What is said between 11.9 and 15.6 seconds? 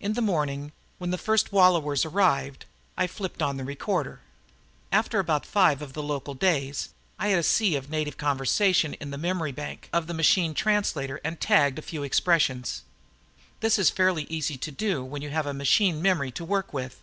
expressions. This is fairly easy to do when you have a